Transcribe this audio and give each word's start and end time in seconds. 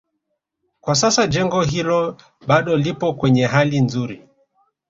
Kwa 0.81 0.95
sasa 0.95 1.27
jengo 1.27 1.61
hilo 1.63 2.17
bado 2.47 2.75
lipo 2.77 3.13
kwenye 3.13 3.45
hali 3.45 3.81
nzuri 3.81 4.27